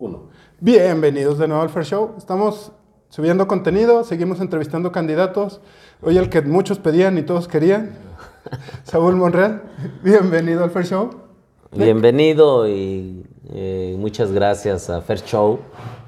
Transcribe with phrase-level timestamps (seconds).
[0.00, 0.30] Uno.
[0.60, 2.14] Bienvenidos de nuevo al Fair Show.
[2.16, 2.72] Estamos
[3.10, 5.60] subiendo contenido, seguimos entrevistando candidatos.
[6.00, 7.98] Hoy el que muchos pedían y todos querían,
[8.84, 9.62] Saúl Monreal.
[10.02, 11.10] Bienvenido al Fair Show.
[11.76, 15.58] Bienvenido y eh, muchas gracias a Fair Show.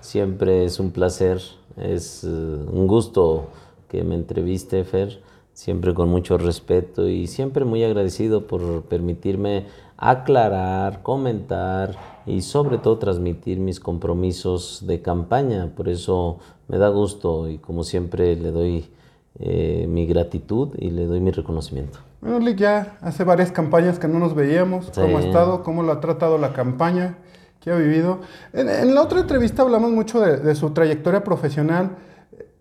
[0.01, 1.43] Siempre es un placer,
[1.77, 3.51] es eh, un gusto
[3.89, 5.21] que me entreviste, Fer.
[5.55, 9.67] Siempre con mucho respeto y siempre muy agradecido por permitirme
[9.97, 11.97] aclarar, comentar
[12.27, 15.71] y sobre todo transmitir mis compromisos de campaña.
[15.77, 16.39] Por eso
[16.69, 18.91] me da gusto y como siempre le doy
[19.39, 21.99] eh, mi gratitud y le doy mi reconocimiento.
[22.21, 24.91] Bueno, Lick, ya hace varias campañas que no nos veíamos.
[24.95, 25.63] ¿Cómo ha estado?
[25.63, 27.19] ¿Cómo lo ha tratado la campaña?
[27.61, 28.21] ¿Qué ha vivido?
[28.53, 31.97] En, la otra entrevista hablamos mucho de, su trayectoria profesional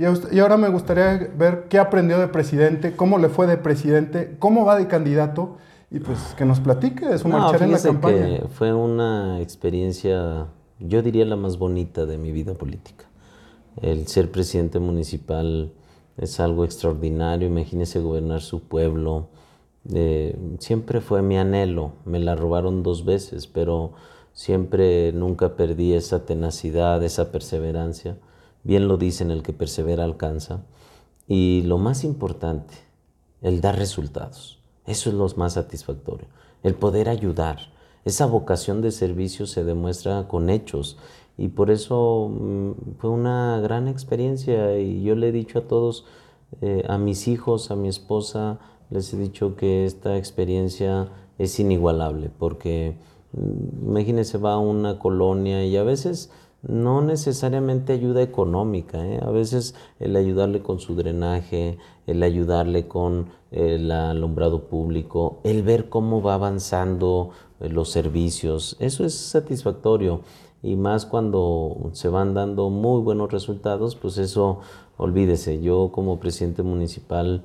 [0.02, 4.36] y, y, ahora me gustaría ver qué aprendió de presidente, cómo le fue de presidente,
[4.40, 5.58] cómo va de candidato
[5.92, 8.40] y pues que nos platique de su marchar en la campaña.
[8.40, 10.48] Que fue una experiencia,
[10.80, 13.06] yo diría la más bonita de mi vida política.
[13.82, 15.74] El ser presidente municipal
[16.18, 19.28] es algo extraordinario, imagínese gobernar su pueblo.
[19.94, 23.92] Eh, siempre fue mi anhelo, me la robaron dos veces, pero
[24.32, 28.18] siempre nunca perdí esa tenacidad, esa perseverancia.
[28.64, 30.64] Bien lo dicen, el que persevera alcanza.
[31.28, 32.74] Y lo más importante,
[33.42, 34.60] el dar resultados.
[34.86, 36.28] Eso es lo más satisfactorio,
[36.64, 37.60] el poder ayudar.
[38.04, 40.98] Esa vocación de servicio se demuestra con hechos
[41.38, 46.06] y por eso mm, fue una gran experiencia y yo le he dicho a todos,
[46.62, 48.60] eh, a mis hijos, a mi esposa,
[48.90, 52.98] les he dicho que esta experiencia es inigualable porque
[53.34, 56.32] mm, imagínense va a una colonia y a veces
[56.64, 59.20] no necesariamente ayuda económica, ¿eh?
[59.22, 65.90] a veces el ayudarle con su drenaje, el ayudarle con el alumbrado público, el ver
[65.90, 70.22] cómo va avanzando eh, los servicios, eso es satisfactorio
[70.62, 74.60] y más cuando se van dando muy buenos resultados, pues eso
[74.98, 77.44] olvídese, yo como presidente municipal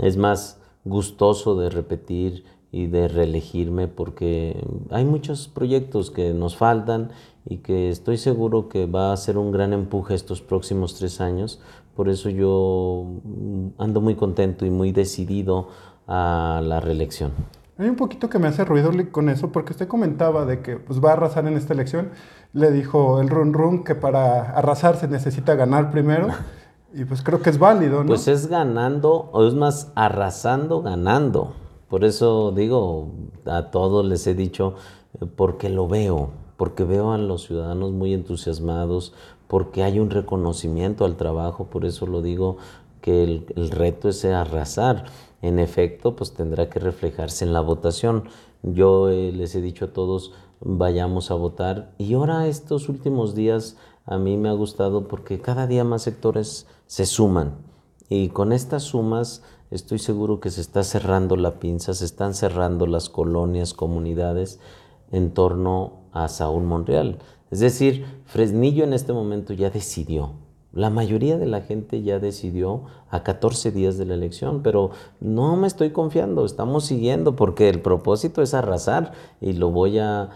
[0.00, 7.10] es más gustoso de repetir y de reelegirme porque hay muchos proyectos que nos faltan
[7.48, 11.60] y que estoy seguro que va a ser un gran empuje estos próximos tres años.
[11.94, 15.68] Por eso yo mm, ando muy contento y muy decidido
[16.08, 17.32] a la reelección.
[17.78, 21.02] Hay un poquito que me hace ruido con eso, porque usted comentaba de que pues,
[21.02, 22.10] va a arrasar en esta elección.
[22.52, 26.28] Le dijo el Run Run que para arrasar se necesita ganar primero.
[26.94, 28.06] Y pues creo que es válido, ¿no?
[28.06, 31.52] Pues es ganando, o es más, arrasando, ganando.
[31.90, 33.10] Por eso digo,
[33.44, 34.76] a todos les he dicho,
[35.20, 39.12] eh, porque lo veo, porque veo a los ciudadanos muy entusiasmados,
[39.48, 42.56] porque hay un reconocimiento al trabajo, por eso lo digo
[43.00, 45.04] que el, reto es arrasar.
[45.42, 48.24] En efecto, pues tendrá que reflejarse en la votación.
[48.62, 51.92] Yo eh, les he dicho a todos, vayamos a votar.
[51.98, 56.66] Y ahora estos últimos días a mí me ha gustado porque cada día más sectores
[56.86, 57.58] se suman.
[58.08, 62.86] Y con estas sumas estoy seguro que se está cerrando la pinza, se están cerrando
[62.86, 64.58] las colonias, comunidades
[65.12, 67.18] en torno a Saúl Monreal.
[67.50, 70.32] Es decir, Fresnillo en este momento ya decidió.
[70.72, 74.90] La mayoría de la gente ya decidió a 14 días de la elección, pero
[75.20, 80.30] no me estoy confiando, estamos siguiendo porque el propósito es arrasar y lo voy a,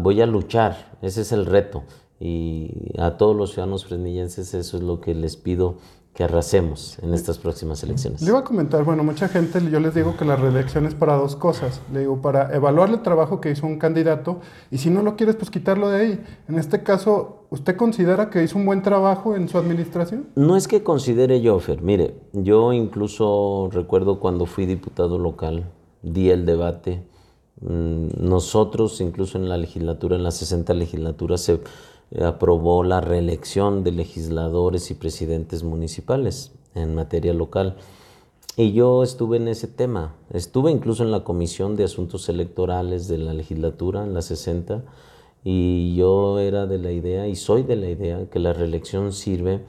[0.00, 1.82] voy a luchar, ese es el reto.
[2.20, 5.78] Y a todos los ciudadanos fresnillenses eso es lo que les pido
[6.14, 8.22] que arrasemos en estas próximas elecciones.
[8.22, 11.16] Le iba a comentar, bueno, mucha gente, yo les digo que la reelección es para
[11.16, 11.80] dos cosas.
[11.92, 14.38] Le digo, para evaluar el trabajo que hizo un candidato
[14.70, 16.24] y si no lo quieres, pues quitarlo de ahí.
[16.46, 20.28] En este caso, ¿usted considera que hizo un buen trabajo en su administración?
[20.36, 21.82] No es que considere yo, Fer.
[21.82, 25.64] Mire, yo incluso recuerdo cuando fui diputado local,
[26.02, 27.02] di el debate.
[27.60, 31.60] Mm, nosotros, incluso en la legislatura, en la 60 legislatura, se
[32.20, 37.76] aprobó la reelección de legisladores y presidentes municipales en materia local.
[38.56, 43.18] Y yo estuve en ese tema, estuve incluso en la Comisión de Asuntos Electorales de
[43.18, 44.84] la legislatura, en la 60,
[45.42, 49.64] y yo era de la idea, y soy de la idea, que la reelección sirve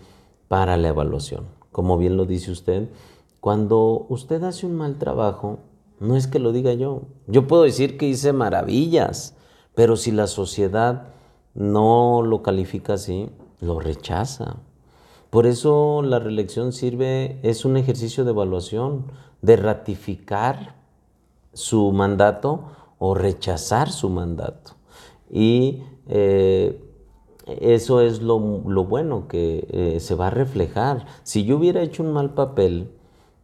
[0.47, 1.45] para la evaluación.
[1.71, 2.87] Como bien lo dice usted,
[3.41, 5.59] cuando usted hace un mal trabajo,
[5.99, 9.35] no es que lo diga yo, yo puedo decir que hice maravillas,
[9.73, 11.14] pero si la sociedad
[11.55, 13.29] no lo califica así,
[13.61, 14.57] lo rechaza.
[15.29, 19.05] Por eso la reelección sirve, es un ejercicio de evaluación,
[19.41, 20.75] de ratificar
[21.53, 22.65] su mandato
[22.99, 24.73] o rechazar su mandato.
[25.31, 26.81] Y eh,
[27.45, 31.05] eso es lo, bueno que eh, se va a reflejar.
[31.23, 32.89] Si yo hubiera hecho un mal papel,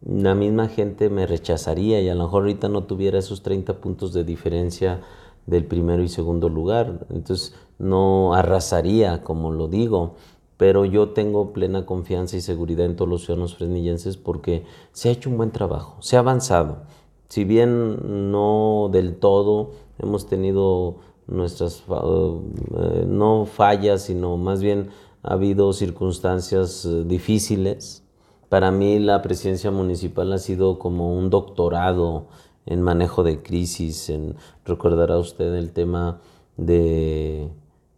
[0.04, 4.14] la misma gente me rechazaría y a lo mejor ahorita no tuviera esos 30 puntos
[4.14, 5.02] de diferencia
[5.46, 7.06] del primero y segundo lugar.
[7.10, 10.16] Entonces, no arrasaría, como lo digo,
[10.58, 15.12] pero yo tengo plena confianza y seguridad en todos los ciudadanos fresnillenses porque se ha
[15.12, 16.84] hecho un buen trabajo, se ha avanzado.
[17.30, 20.98] Si bien no del todo, hemos tenido
[21.28, 24.90] nuestras, eh, no fallas, sino más bien
[25.24, 28.04] ha habido circunstancias eh, difíciles.
[28.50, 32.28] Para mí la presidencia municipal ha sido como un doctorado
[32.66, 34.36] en manejo de crisis, en,
[34.66, 36.22] recordará usted el tema
[36.58, 37.50] de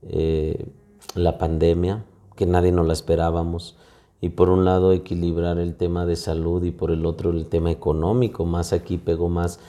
[0.03, 0.65] eh,
[1.15, 2.05] la pandemia,
[2.35, 3.75] que nadie nos la esperábamos,
[4.21, 7.71] y por un lado equilibrar el tema de salud y por el otro el tema
[7.71, 9.59] económico, más aquí pegó más,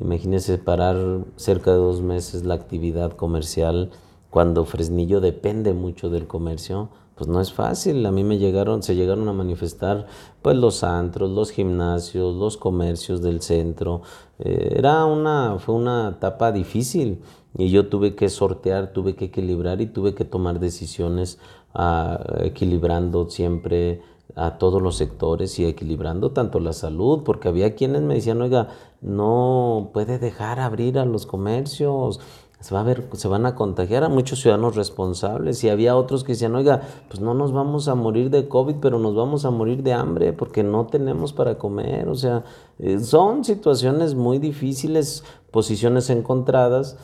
[0.00, 0.96] imagínese parar
[1.36, 3.90] cerca de dos meses la actividad comercial
[4.30, 8.06] cuando Fresnillo depende mucho del comercio, pues no es fácil.
[8.06, 10.06] A mí me llegaron, se llegaron a manifestar
[10.40, 14.02] pues los antros, los gimnasios, los comercios del centro.
[14.38, 17.20] Eh, era una, fue una etapa difícil
[17.56, 21.40] y yo tuve que sortear, tuve que equilibrar y tuve que tomar decisiones
[21.74, 24.00] ah, equilibrando siempre
[24.36, 28.68] a todos los sectores y equilibrando tanto la salud, porque había quienes me decían, oiga,
[29.00, 32.20] no puede dejar abrir a los comercios,
[32.60, 36.24] se, va a ver, se van a contagiar a muchos ciudadanos responsables y había otros
[36.24, 39.50] que decían, oiga, pues no nos vamos a morir de COVID, pero nos vamos a
[39.50, 42.08] morir de hambre porque no tenemos para comer.
[42.08, 42.44] O sea,
[42.78, 46.96] eh, son situaciones muy difíciles, posiciones encontradas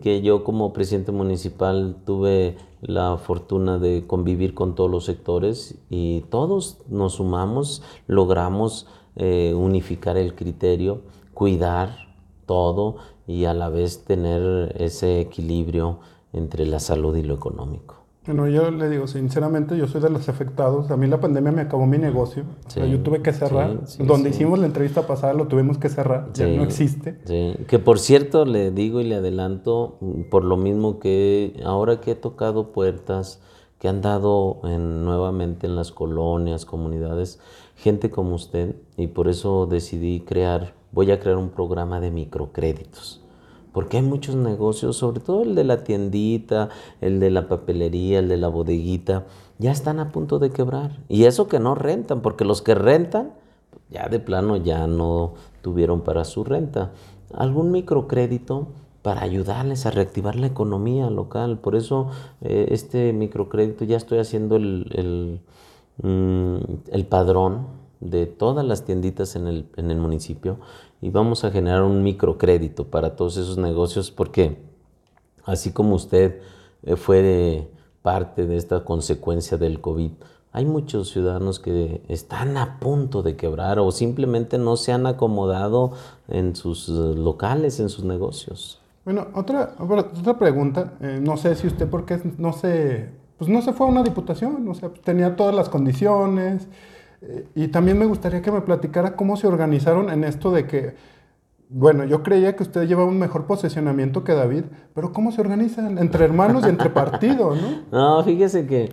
[0.00, 6.22] que yo como presidente municipal tuve la fortuna de convivir con todos los sectores y
[6.30, 11.02] todos nos sumamos, logramos eh, unificar el criterio,
[11.34, 12.06] cuidar
[12.46, 12.96] todo
[13.26, 15.98] y a la vez tener ese equilibrio
[16.32, 18.06] entre la salud y lo económico.
[18.26, 20.90] Bueno, yo le digo, sinceramente, yo soy de los afectados.
[20.90, 22.42] A mí la pandemia me acabó mi negocio.
[22.74, 23.78] yo tuve que cerrar.
[24.00, 26.32] Donde hicimos la entrevista pasada lo tuvimos que cerrar.
[26.34, 27.18] Ya no existe.
[27.68, 29.98] Que por cierto, le digo y le adelanto,
[30.28, 33.40] por lo mismo que ahora que he tocado puertas,
[33.78, 37.38] que han dado en, nuevamente en las colonias, comunidades,
[37.76, 43.22] gente como usted, y por eso decidí crear, voy a crear un programa de microcréditos
[43.76, 46.70] porque hay muchos negocios, sobre todo el de la tiendita,
[47.02, 49.26] el de la papelería, el de la bodeguita,
[49.58, 50.98] ya están a punto de quebrar.
[51.10, 53.34] Y eso que no rentan, porque los que rentan,
[53.90, 56.92] ya de plano ya no tuvieron para su renta.
[57.34, 58.68] Algún microcrédito
[59.02, 61.58] para ayudarles a reactivar la economía local.
[61.58, 62.08] Por eso
[62.40, 65.40] eh, este microcrédito ya estoy haciendo el, el,
[66.02, 66.56] mm,
[66.92, 67.66] el padrón
[68.00, 70.58] de todas las tienditas en el, en el municipio
[71.00, 74.58] y vamos a generar un microcrédito para todos esos negocios porque
[75.44, 76.40] así como usted
[76.82, 77.68] eh, fue
[78.02, 80.12] parte de esta consecuencia del COVID,
[80.52, 85.92] hay muchos ciudadanos que están a punto de quebrar o simplemente no se han acomodado
[86.28, 88.80] en sus eh, locales, en sus negocios.
[89.04, 93.72] Bueno, otra, otra pregunta, eh, no sé si usted porque no se, pues no se
[93.72, 96.66] fue a una diputación, o sea, tenía todas las condiciones,
[97.54, 100.94] y también me gustaría que me platicara cómo se organizaron en esto de que,
[101.68, 104.64] bueno, yo creía que usted llevaba un mejor posicionamiento que David,
[104.94, 107.82] pero ¿cómo se organizan entre hermanos y entre partidos, no?
[107.90, 108.92] No, fíjese que,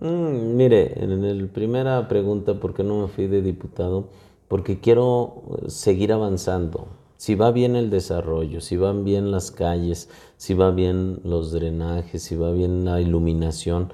[0.00, 4.08] mm, mire, en la primera pregunta, ¿por qué no me fui de diputado?
[4.48, 6.88] Porque quiero seguir avanzando.
[7.18, 12.22] Si va bien el desarrollo, si van bien las calles, si va bien los drenajes,
[12.22, 13.90] si va bien la iluminación,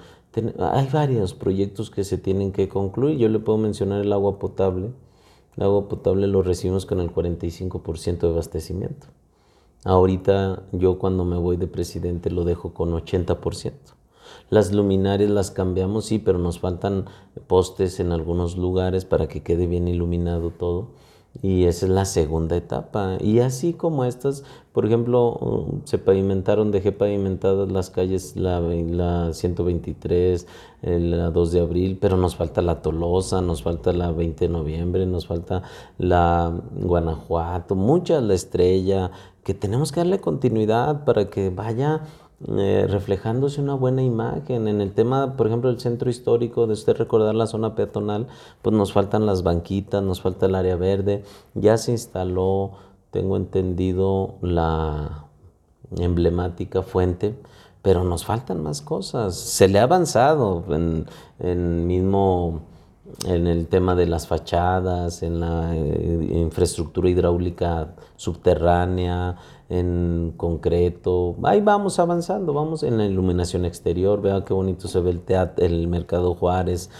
[0.59, 3.19] hay varios proyectos que se tienen que concluir.
[3.19, 4.91] Yo le puedo mencionar el agua potable.
[5.57, 9.09] El agua potable lo recibimos con el 45% de abastecimiento.
[9.85, 13.73] Ahorita yo cuando me voy de presidente lo dejo con 80%.
[14.49, 17.07] Las luminarias las cambiamos, sí, pero nos faltan
[17.47, 20.89] postes en algunos lugares para que quede bien iluminado todo.
[21.41, 23.17] Y esa es la segunda etapa.
[23.19, 29.33] Y así como estas, por ejemplo, um, se pavimentaron, dejé pavimentadas las calles, la, la
[29.33, 30.47] 123,
[30.83, 35.07] la 2 de abril, pero nos falta la Tolosa, nos falta la 20 de noviembre,
[35.07, 35.63] nos falta
[35.97, 39.11] la Guanajuato, muchas, la Estrella,
[39.43, 42.03] que tenemos que darle continuidad para que vaya
[42.49, 44.69] eh, reflejándose una buena imagen.
[44.69, 48.27] En el tema, por ejemplo, del centro histórico, de usted recordar la zona peatonal,
[48.63, 51.25] pues nos faltan las banquitas, nos falta el área verde.
[51.55, 52.73] Ya se instaló,
[53.11, 55.27] tengo entendido, la
[55.99, 57.35] emblemática fuente,
[57.83, 59.37] pero nos faltan más cosas.
[59.37, 61.07] Se le ha avanzado en,
[61.39, 62.63] en mismo
[63.27, 69.37] en el tema de las fachadas, en la eh, infraestructura hidráulica subterránea,
[69.69, 71.37] en concreto.
[71.45, 75.65] Ahí vamos avanzando, vamos en la iluminación exterior, vea qué bonito se ve el teatro,
[75.65, 76.91] el Mercado Juárez.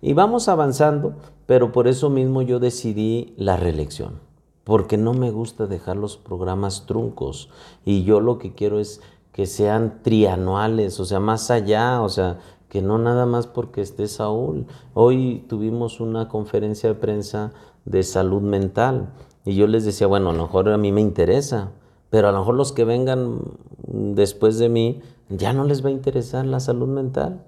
[0.00, 1.14] Y vamos avanzando,
[1.46, 4.20] pero por eso mismo yo decidí la reelección.
[4.64, 7.50] porque no me gusta dejar los programas truncos.
[7.84, 9.02] Y yo lo que quiero es
[9.34, 12.38] que sean trianuales, o sea, más allá, o sea,
[12.74, 14.66] que no nada más porque esté Saúl.
[14.94, 17.52] Hoy tuvimos una conferencia de prensa
[17.84, 19.10] de salud mental
[19.44, 21.70] y yo les decía, bueno, a lo mejor a mí me interesa,
[22.10, 23.42] pero a lo mejor los que vengan
[23.86, 27.44] después de mí ya no les va a interesar la salud mental.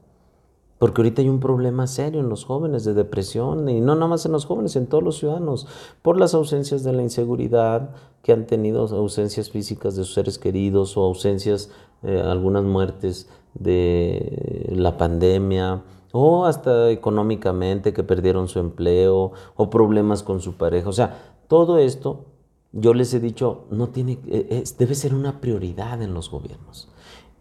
[0.78, 4.26] Porque ahorita hay un problema serio en los jóvenes de depresión, y no nada más
[4.26, 5.66] en los jóvenes, en todos los ciudadanos,
[6.02, 7.90] por las ausencias de la inseguridad,
[8.22, 11.70] que han tenido ausencias físicas de sus seres queridos o ausencias,
[12.02, 15.82] eh, algunas muertes de la pandemia,
[16.12, 20.88] o hasta económicamente que perdieron su empleo, o problemas con su pareja.
[20.88, 22.26] O sea, todo esto,
[22.72, 26.88] yo les he dicho, no tiene, eh, debe ser una prioridad en los gobiernos.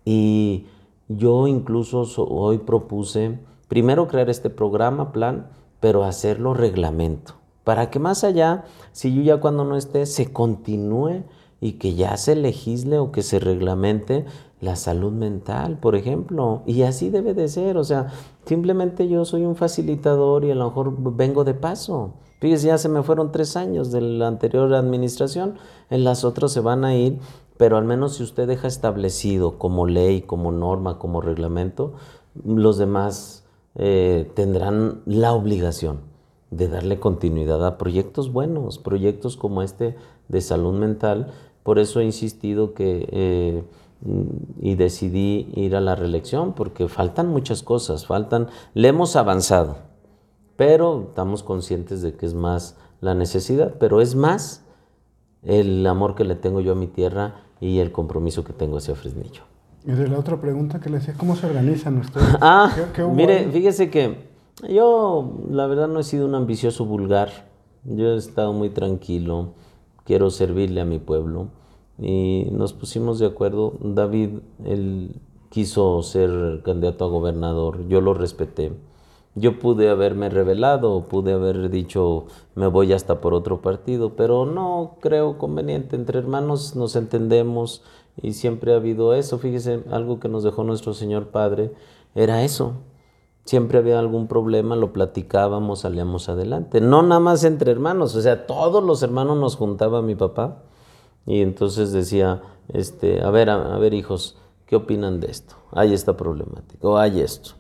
[0.04, 0.68] Y
[1.08, 8.24] yo incluso hoy propuse primero crear este programa, plan, pero hacerlo reglamento, para que más
[8.24, 11.24] allá, si yo ya cuando no esté, se continúe
[11.62, 14.26] y que ya se legisle o que se reglamente
[14.66, 16.64] la salud mental, por ejemplo.
[16.66, 18.08] Y así debe de ser, o sea,
[18.46, 22.16] simplemente yo soy un facilitador y a lo mejor vengo de paso.
[22.42, 25.56] Fíjese, ya se me fueron tres años de la anterior administración,
[25.90, 27.20] en las otras se van a ir
[27.58, 31.94] pero al menos si usted deja establecido como ley, como norma, como reglamento,
[32.44, 33.46] los demás
[33.76, 36.00] eh, tendrán la obligación
[36.52, 39.96] de darle continuidad a proyectos buenos, proyectos como este
[40.28, 41.32] de salud mental.
[41.64, 43.64] Por eso he insistido que eh,
[44.60, 49.78] y decidí ir a la reelección, porque faltan muchas cosas, faltan, le hemos avanzado,
[50.56, 54.64] pero estamos conscientes de que es más la necesidad, pero es más
[55.44, 58.96] el amor que le tengo yo a mi tierra y el compromiso que tengo hacia
[58.96, 59.44] Fresnillo.
[59.86, 62.28] Y de la otra pregunta que le decía, ¿cómo se organizan ustedes?
[62.42, 62.72] ah,
[63.14, 64.30] mire, fíjese que
[64.68, 67.30] yo la verdad no he sido un ambicioso vulgar,
[67.84, 69.54] yo he estado muy tranquilo,
[70.04, 71.50] quiero servirle a mi pueblo
[72.00, 78.72] y nos pusimos de acuerdo, David, él quiso ser candidato a gobernador, yo lo respeté
[79.36, 82.26] yo pude haberme revelado, pude haber dicho
[82.56, 85.98] me voy hasta por otro partido, pero no creo conveniente.
[85.98, 87.84] Entre hermanos nos entendemos
[88.22, 89.38] y siempre ha habido eso.
[89.38, 91.74] Fíjese, algo que nos dejó nuestro Señor Padre
[92.16, 92.76] era eso.
[93.44, 96.80] Siempre había algún problema, lo platicábamos, salíamos adelante.
[96.80, 100.64] No nada más entre hermanos, o sea, todos los hermanos nos juntaba mi papá
[101.26, 105.56] y entonces decía, este, a ver, a, ver hijos, ¿qué opinan de esto?
[105.72, 107.56] Hay esta problemática o hay esto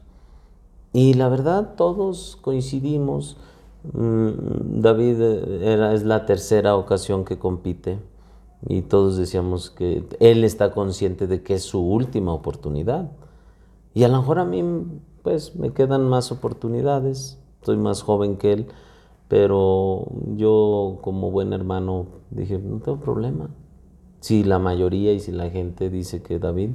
[0.95, 3.35] y la verdad, todos coincidimos.
[3.91, 7.99] Mm, David eh, era, es la tercera ocasión que compite
[8.65, 13.11] y todos decíamos que él está consciente de que es su última oportunidad.
[13.93, 14.63] Y a lo mejor a mí,
[15.21, 17.39] pues, me quedan más oportunidades.
[17.63, 18.67] Soy más joven que él,
[19.27, 23.49] pero yo como buen hermano dije, no tengo problema.
[24.19, 26.71] Si la mayoría y si la gente dice que David,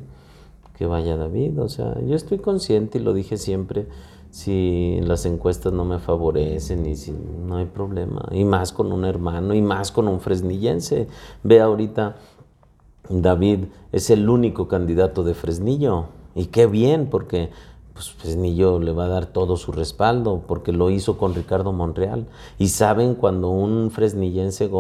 [0.81, 1.61] que vaya David.
[1.61, 3.87] O sea, yo estoy consciente y lo dije siempre,
[4.31, 8.27] si las encuestas no me favorecen y si no hay problema.
[8.31, 11.07] Y más con un hermano y más con un fresnillense.
[11.43, 12.17] Ve ahorita,
[13.11, 16.07] David es el único candidato de Fresnillo.
[16.35, 17.51] Y qué bien, porque
[18.01, 22.27] pues, Fresnillo le va a dar todo su respaldo, porque lo hizo con Ricardo Monreal.
[22.59, 24.71] Y saben cuando un fresnillense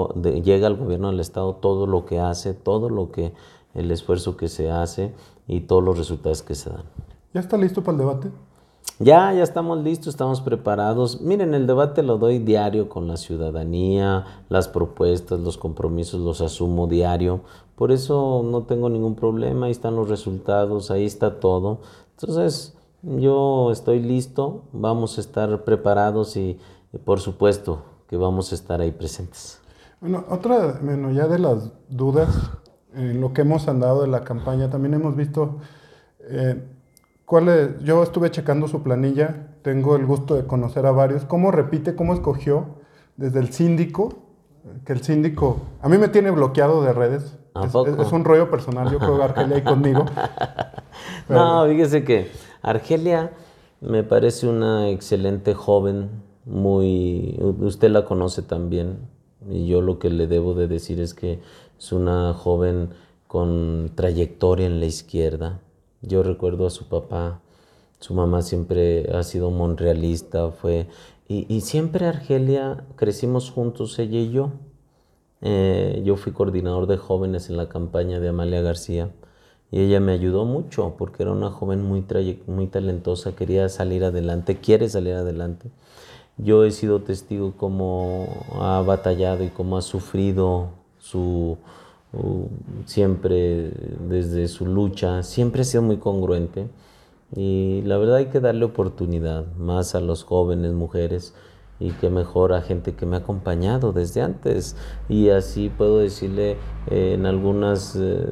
[0.42, 3.32] llega al gobierno del Estado, todo lo que hace, todo lo que,
[3.74, 5.12] el esfuerzo que se hace
[5.46, 6.84] y todos los resultados que se dan.
[7.34, 8.30] ¿Ya está listo para el debate?
[8.98, 11.20] Ya, ya estamos listos, estamos preparados.
[11.20, 16.86] Miren, el debate lo doy diario con la ciudadanía, las propuestas, los compromisos los asumo
[16.86, 17.40] diario.
[17.76, 21.78] Por eso no tengo ningún problema, ahí están los resultados, ahí está todo.
[22.18, 26.58] Entonces, yo estoy listo, vamos a estar preparados y,
[27.04, 29.60] por supuesto que vamos a estar ahí presentes.
[30.00, 32.50] Bueno, otra, bueno, ya de las dudas,
[32.94, 35.58] en lo que hemos andado de la campaña, también hemos visto,
[36.22, 36.60] eh,
[37.24, 41.94] cuál yo estuve checando su planilla, tengo el gusto de conocer a varios, cómo repite,
[41.94, 42.66] cómo escogió
[43.16, 44.14] desde el síndico,
[44.84, 48.98] que el síndico, a mí me tiene bloqueado de redes, es, un rollo personal, yo
[48.98, 50.04] creo que Argelia ahí conmigo.
[51.28, 52.30] No, fíjese que
[52.62, 53.32] Argelia
[53.80, 56.10] me parece una excelente joven,
[56.44, 58.98] muy, usted la conoce también,
[59.48, 61.40] y yo lo que le debo de decir es que
[61.78, 62.90] es una joven
[63.26, 65.60] con trayectoria en la izquierda.
[66.02, 67.40] Yo recuerdo a su papá,
[68.00, 70.88] su mamá siempre ha sido monrealista, fue...
[71.32, 74.50] Y, siempre Argelia crecimos juntos, ella y yo.
[75.42, 79.10] Eh, yo fui coordinador de jóvenes en la campaña de Amalia García
[79.72, 82.04] y ella me ayudó mucho porque era una joven muy,
[82.46, 85.70] muy talentosa, quería salir adelante, quiere salir adelante.
[86.38, 88.26] yo he sido testigo cómo
[88.60, 91.58] ha batallado y cómo ha sufrido su
[92.86, 93.70] siempre
[94.08, 96.68] desde su lucha, siempre ha sido muy congruente
[97.36, 101.34] y la verdad hay que darle oportunidad más a los jóvenes, mujeres
[101.80, 104.76] y que mejor a gente que me ha acompañado desde antes
[105.08, 106.58] y así puedo decirle
[106.90, 108.30] eh, en algunas eh,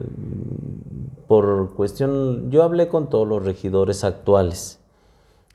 [1.27, 4.81] por cuestión yo hablé con todos los regidores actuales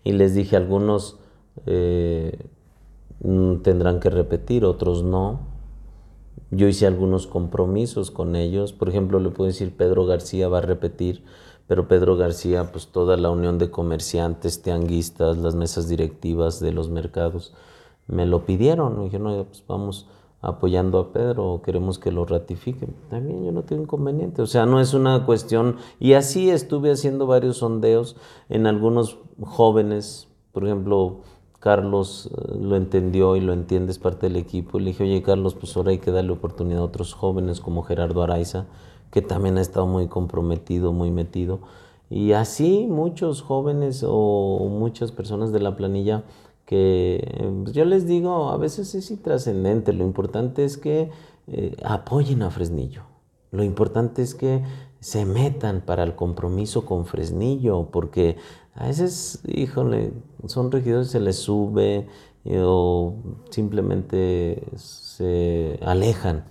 [0.04, 1.20] y les dije algunos
[1.68, 2.38] eh,
[3.62, 5.54] tendrán que repetir otros no
[6.56, 8.74] yo hice algunos compromisos con ellos.
[8.74, 11.24] Por ejemplo, le puedo decir Pedro García va a repetir,
[11.68, 16.90] pero Pedro García, pues toda la unión de comerciantes, tianguistas, las mesas directivas de los
[16.90, 17.54] mercados,
[18.08, 18.98] me lo pidieron.
[18.98, 20.08] Me dijeron, no, pues vamos
[20.42, 22.94] apoyando a Pedro, queremos que lo ratifiquen.
[23.10, 24.42] También yo no tengo inconveniente.
[24.42, 25.78] O sea, no es una cuestión.
[26.00, 28.18] Y así estuve haciendo varios sondeos
[28.50, 31.22] en algunos jóvenes, por ejemplo,
[31.64, 34.80] Carlos eh, lo entendió y lo entiende, es parte del equipo.
[34.80, 38.22] Le dije, oye Carlos, pues ahora hay que darle oportunidad a otros jóvenes como Gerardo
[38.22, 38.66] Araiza,
[39.12, 41.60] que también ha estado muy comprometido, muy metido.
[42.10, 46.26] Y así muchos jóvenes o muchas personas de la planilla
[46.66, 51.10] que pues, yo les digo, a veces es intrascendente, lo importante es que
[51.48, 53.04] eh, apoyen a Fresnillo.
[53.52, 54.64] Lo importante es que
[55.00, 58.38] se metan para el compromiso con Fresnillo, porque
[58.74, 60.14] a veces, híjole,
[60.48, 62.08] son regidores, se les sube
[62.46, 63.16] eh, o
[63.50, 66.46] simplemente se alejan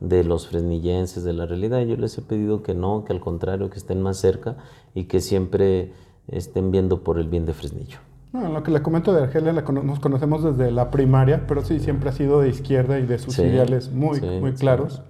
[0.00, 1.80] de los fresnillenses, de la realidad.
[1.82, 4.56] Yo les he pedido que no, que al contrario, que estén más cerca
[4.94, 5.92] y que siempre
[6.26, 7.98] estén viendo por el bien de Fresnillo.
[8.32, 12.08] No, lo que le comento de Argelia, nos conocemos desde la primaria, pero sí, siempre
[12.08, 15.02] ha sido de izquierda y de sus ideales muy, muy claros.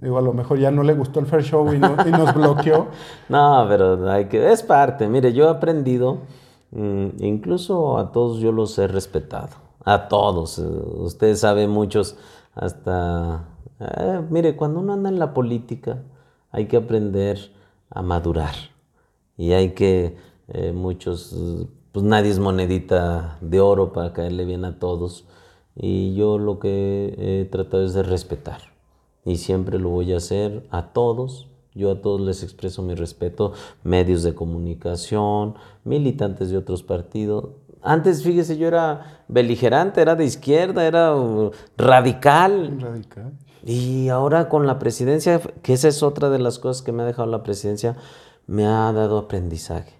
[0.00, 2.88] Digo, a lo mejor ya no le gustó el Fair Show y, nos bloqueó.
[3.28, 5.08] no, pero hay que, es parte.
[5.08, 6.18] Mire, yo he aprendido,
[6.70, 9.56] mm, incluso a todos yo los he respetado.
[9.84, 10.58] A todos.
[10.58, 12.16] Usted sabe muchos,
[12.54, 13.44] hasta...
[13.78, 16.02] Eh, mire, cuando uno anda en la política,
[16.50, 17.38] hay que aprender
[17.88, 18.54] a madurar.
[19.36, 20.16] Y hay que,
[20.48, 21.34] eh, muchos,
[21.92, 25.26] pues nadie es monedita de oro para caerle bien a todos.
[25.74, 28.70] Y yo lo que he tratado es de respetar
[29.24, 31.46] y siempre lo voy a hacer a todos.
[31.74, 33.52] Yo a todos les expreso mi respeto,
[33.84, 37.50] medios de comunicación, militantes de otros partidos.
[37.82, 42.80] Antes, fíjese, yo era beligerante, era de izquierda, era uh, radical.
[42.80, 43.32] Radical.
[43.64, 47.06] Y ahora con la presidencia, que esa es otra de las cosas que me ha
[47.06, 47.96] dejado la presidencia,
[48.46, 49.99] me ha dado aprendizaje.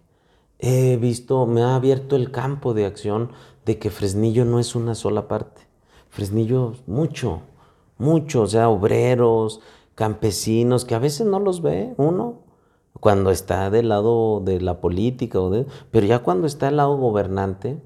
[0.61, 3.31] He visto, me ha abierto el campo de acción
[3.65, 5.63] de que Fresnillo no es una sola parte.
[6.11, 7.43] Fresnillo mucho
[8.01, 9.61] muchos, o sea, obreros,
[9.95, 12.41] campesinos, que a veces no los ve uno
[12.99, 16.97] cuando está del lado de la política, o de, pero ya cuando está del lado
[16.97, 17.81] gobernante,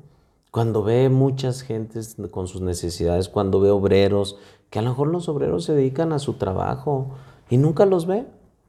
[0.51, 4.39] cuando ve muchas gentes con sus necesidades, cuando ve obreros,
[4.71, 7.11] que a lo mejor los obreros se dedican a su trabajo
[7.51, 8.27] y nunca los ve,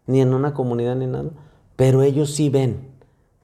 [0.07, 1.29] ni en una comunidad ni nada,
[1.75, 2.94] pero ellos sí ven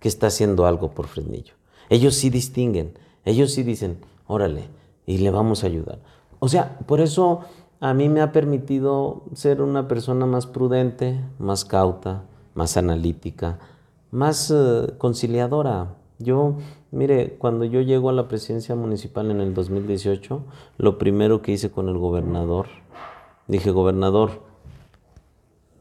[0.02, 1.54] que está haciendo algo por Fresnillo.
[1.90, 4.64] Ellos sí distinguen, ellos sí dicen, órale,
[5.06, 6.00] y le vamos a ayudar.
[6.40, 7.42] O sea, por eso
[7.80, 12.24] a mí me ha permitido ser una persona más prudente, más cauta,
[12.56, 13.60] más analítica,
[14.10, 15.96] más eh, conciliadora.
[16.20, 16.56] Yo,
[16.92, 20.44] mire, cuando yo llego a la presidencia municipal en el 2018,
[20.78, 22.68] lo primero que hice con el gobernador,
[23.48, 24.42] dije, gobernador,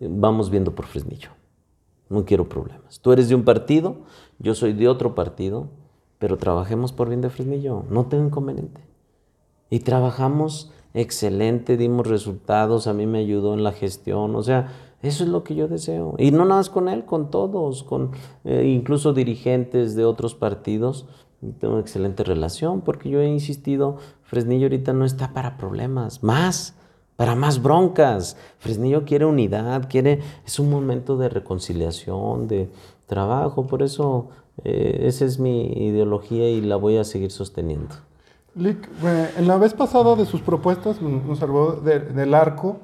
[0.01, 1.31] vamos viendo por Fresnillo,
[2.11, 3.01] no quiero problemas.
[3.01, 3.97] Tú eres de un partido,
[4.39, 5.69] yo soy de otro partido,
[6.19, 8.83] pero trabajemos por bien de Fresnillo, no tengo inconveniente.
[9.71, 14.69] Y trabajamos excelente, dimos resultados, a mí me ayudó en la gestión, o sea,
[15.03, 16.15] eso es lo que yo deseo.
[16.19, 18.11] Y no nada más con él, con todos, con
[18.45, 21.07] eh, incluso dirigentes de otros partidos.
[21.59, 26.77] Tengo una excelente relación porque yo he insistido, Fresnillo ahorita no está para problemas, más,
[27.21, 28.39] para más broncas.
[28.61, 32.71] Fresnillo quiere unidad, quiere, es un momento de reconciliación, de
[33.05, 34.31] trabajo, por eso
[34.65, 37.95] eh, esa es mi ideología y la voy a seguir sosteniendo.
[38.55, 38.89] Lick,
[39.37, 42.79] en la vez pasada de sus propuestas nos habló del arco,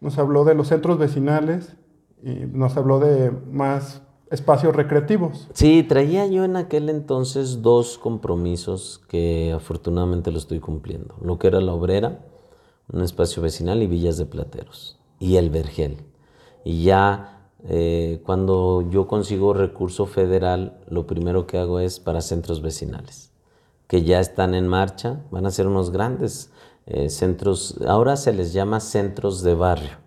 [0.00, 1.76] nos habló de los centros vecinales
[2.24, 5.46] y nos habló de más espacios recreativos.
[5.52, 11.14] Sí, traía yo en aquel entonces dos compromisos que afortunadamente lo estoy cumpliendo.
[11.22, 12.18] Lo que era la obrera,
[12.92, 14.98] un espacio vecinal y villas de plateros.
[15.18, 15.98] Y el vergel.
[16.64, 22.62] Y ya eh, cuando yo consigo recurso federal, lo primero que hago es para centros
[22.62, 23.32] vecinales
[23.86, 25.24] que ya están en marcha.
[25.30, 26.50] Van a ser unos grandes
[26.86, 29.98] eh, centros, ahora se les llama centros de barrio,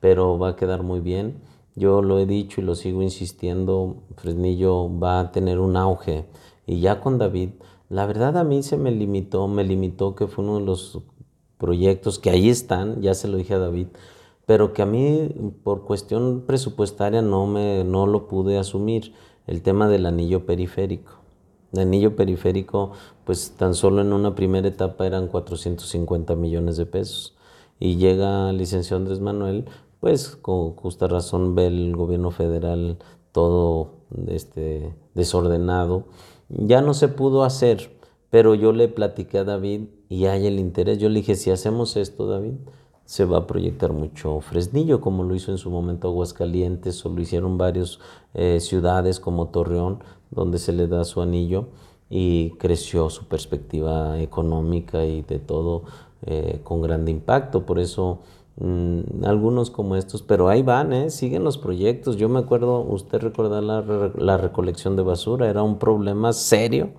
[0.00, 1.40] pero va a quedar muy bien.
[1.74, 6.26] Yo lo he dicho y lo sigo insistiendo, Fresnillo va a tener un auge
[6.66, 7.50] y ya con David
[7.90, 10.98] La verdad a mí se me limitó, me limitó que fue uno de los
[11.58, 13.88] proyectos que ahí están, ya se lo dije a David,
[14.46, 15.28] pero que a mí
[15.64, 19.12] por cuestión presupuestaria no, me, no lo pude asumir,
[19.46, 21.12] el tema del anillo periférico.
[21.72, 22.92] El anillo periférico,
[23.24, 27.36] pues tan solo en una primera etapa eran 450 millones de pesos.
[27.78, 29.66] Y llega el licenciado Andrés Manuel,
[30.00, 32.98] pues con justa razón ve el gobierno federal
[33.32, 33.90] todo
[34.28, 36.04] este, desordenado.
[36.48, 37.95] Ya no se pudo hacer,
[38.36, 40.98] pero yo le platiqué a David y hay el interés.
[40.98, 42.52] Yo le dije, si hacemos esto, David,
[43.06, 47.22] se va a proyectar mucho Fresnillo, como lo hizo en su momento Aguascalientes, o lo
[47.22, 47.98] hicieron varias
[48.34, 51.68] eh, ciudades como Torreón, donde se le da su anillo
[52.10, 55.84] y creció su perspectiva económica y de todo
[56.26, 57.64] eh, con grande impacto.
[57.64, 58.18] Por eso
[58.60, 61.08] mm, algunos como estos, pero ahí van, ¿eh?
[61.08, 62.18] siguen los proyectos.
[62.18, 66.90] Yo me acuerdo, usted recuerda la, la recolección de basura, era un problema serio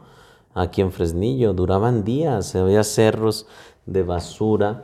[0.57, 3.45] aquí en Fresnillo, duraban días, había cerros
[3.85, 4.83] de basura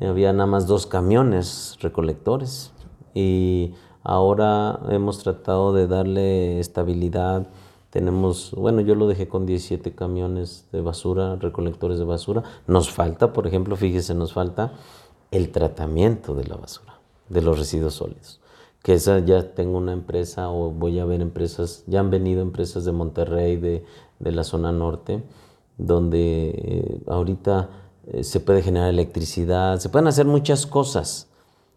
[0.00, 2.72] había nada más dos camiones recolectores
[3.14, 7.48] y ahora hemos tratado de darle estabilidad.
[7.90, 12.44] Tenemos, bueno, yo lo dejé con 17 camiones de basura, recolectores de basura.
[12.66, 14.72] Nos falta, por ejemplo, fíjese, nos falta
[15.32, 16.94] el tratamiento de la basura,
[17.28, 18.40] de los residuos sólidos.
[18.82, 22.84] Que esa ya tengo una empresa o voy a ver empresas, ya han venido empresas
[22.84, 23.84] de Monterrey, de,
[24.20, 25.24] de la zona norte,
[25.78, 27.70] donde eh, ahorita
[28.06, 31.28] eh, se puede generar electricidad, se pueden hacer muchas cosas.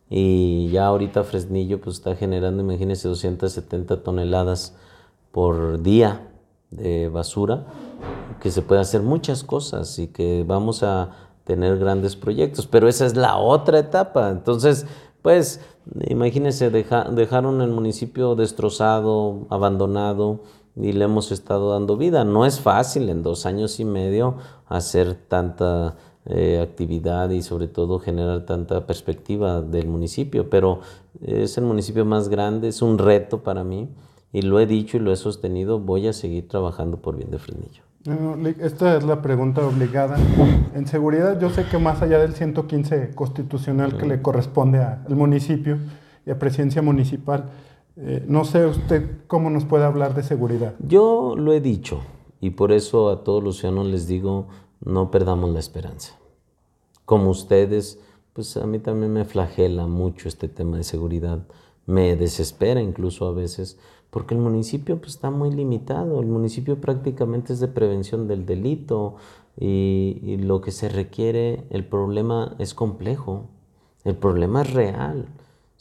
[0.10, 4.76] Y ya ahorita Fresnillo pues está generando, imagínense, 270 toneladas
[5.32, 6.30] por día
[6.70, 7.66] de basura,
[8.40, 12.68] que se puede hacer muchas cosas y que vamos a tener grandes proyectos.
[12.68, 14.30] Pero esa es la otra etapa.
[14.30, 14.86] Entonces,
[15.22, 15.62] pues
[16.10, 20.42] imagínense, dejaron el municipio destrozado, abandonado
[20.76, 22.24] y le hemos estado dando vida.
[22.24, 24.36] No es fácil en dos años y medio
[24.68, 30.80] hacer tanta eh, actividad y sobre todo generar tanta perspectiva del municipio, pero
[31.22, 33.90] es el municipio más grande, es un reto para mí
[34.32, 37.40] y lo he dicho y lo he sostenido, voy a seguir trabajando por bien de
[37.40, 37.84] Frenillo.
[38.62, 40.18] esta es la pregunta obligada.
[40.74, 45.78] En seguridad, yo sé que más allá del 115 constitucional que le corresponde al municipio
[46.26, 47.50] y a presidencia municipal,
[47.96, 50.76] eh, no sé usted cómo nos puede hablar de seguridad.
[50.80, 52.02] Yo lo he dicho
[52.42, 54.48] y por eso a todos los ciudadanos les digo,
[54.84, 56.18] no perdamos la esperanza.
[57.06, 58.00] Como ustedes,
[58.34, 61.46] pues a mí también me flagela mucho este tema de seguridad,
[61.86, 63.78] me desespera incluso a veces,
[64.10, 69.16] porque el municipio pues, está muy limitado, el municipio prácticamente es de prevención del delito
[69.60, 73.50] y, y lo que se requiere, el problema es complejo,
[74.04, 75.28] el problema es real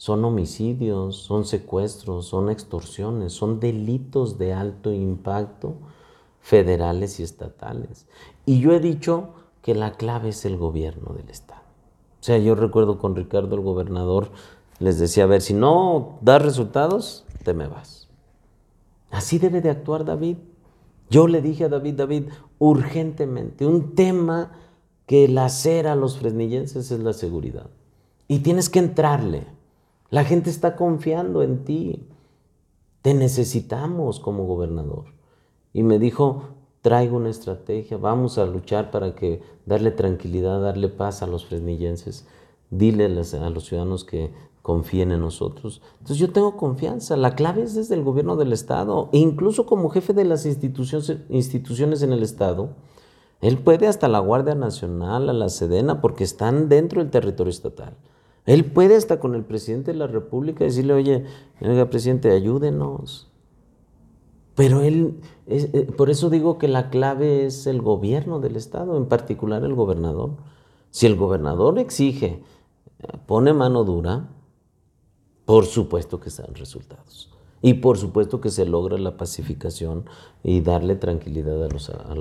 [0.03, 5.75] son homicidios, son secuestros, son extorsiones, son delitos de alto impacto
[6.41, 8.05] federales y estatales.
[8.45, 9.29] Y yo he dicho
[9.61, 11.61] que la clave es el gobierno del Estado.
[12.19, 14.31] O sea, yo recuerdo con Ricardo el gobernador,
[14.79, 18.09] les decía, a ver, si no das resultados, te me vas.
[19.09, 20.35] Así debe de actuar David.
[21.09, 22.23] Yo le dije a David, David,
[22.59, 24.51] urgentemente, un tema
[25.05, 27.69] que lacera a los fresnillenses es la seguridad.
[28.27, 29.52] Y tienes que entrarle.
[30.13, 32.07] La gente está confiando en ti.
[33.01, 35.05] Te necesitamos como gobernador.
[35.73, 36.49] Y me dijo,
[36.83, 42.27] traigo una estrategia, vamos a luchar para que darle tranquilidad, darle paz a los fresnillenses.
[42.69, 45.81] Dile a los ciudadanos que confíen en nosotros.
[45.93, 47.17] Entonces yo tengo confianza.
[47.17, 49.09] La clave es desde el gobierno del Estado.
[49.13, 52.75] E incluso como jefe de las instituciones, instituciones en el Estado,
[53.41, 57.97] él puede hasta la Guardia Nacional, a la Sedena, porque están dentro del territorio estatal.
[58.45, 61.25] Él puede hasta con el presidente de la República decirle, oye,
[61.61, 63.31] oiga, presidente, ayúdenos.
[64.55, 69.07] Pero él, eh, por eso digo que la clave es el gobierno del Estado, en
[69.07, 70.37] particular el gobernador.
[70.91, 72.43] Si el gobernador exige,
[73.25, 74.29] pone mano dura,
[75.45, 77.31] por supuesto que están resultados.
[77.61, 80.05] Y por supuesto que se logra la pacificación
[80.43, 82.13] y darle tranquilidad a los, a.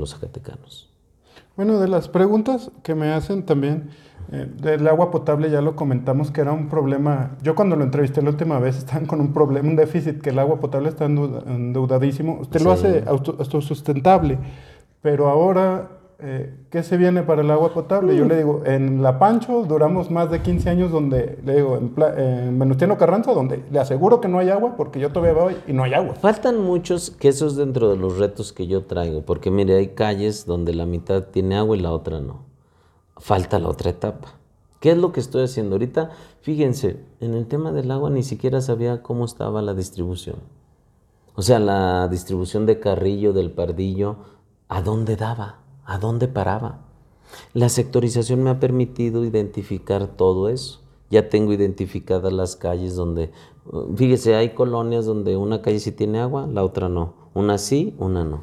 [1.56, 3.90] Bueno, de las preguntas que me hacen también
[4.30, 7.36] eh, del agua potable ya lo comentamos que era un problema.
[7.42, 10.38] Yo cuando lo entrevisté la última vez estaban con un problema, un déficit, que el
[10.38, 12.38] agua potable está endeudadísimo.
[12.40, 14.38] Usted lo hace autosustentable,
[15.00, 15.88] pero ahora
[16.24, 18.16] eh, ¿qué se viene para el agua potable?
[18.16, 21.92] Yo le digo, en La Pancho duramos más de 15 años donde, le digo, en,
[22.16, 25.72] en Venustiano Carranza, donde le aseguro que no hay agua porque yo todavía voy y
[25.72, 26.14] no hay agua.
[26.14, 29.88] Faltan muchos, que eso es dentro de los retos que yo traigo, porque mire, hay
[29.88, 32.51] calles donde la mitad tiene agua y la otra no.
[33.22, 34.34] Falta la otra etapa.
[34.80, 36.10] ¿Qué es lo que estoy haciendo ahorita?
[36.40, 40.38] Fíjense, en el tema del agua ni siquiera sabía cómo estaba la distribución.
[41.36, 44.16] O sea, la distribución de Carrillo, del Pardillo,
[44.68, 45.60] ¿a dónde daba?
[45.84, 46.80] ¿A dónde paraba?
[47.54, 50.80] La sectorización me ha permitido identificar todo eso.
[51.08, 53.30] Ya tengo identificadas las calles donde,
[53.94, 57.14] fíjese, hay colonias donde una calle sí tiene agua, la otra no.
[57.34, 58.42] Una sí, una no.